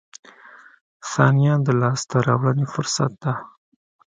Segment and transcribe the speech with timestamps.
[1.11, 3.33] •ثانیه د لاسته راوړنې فرصت ده.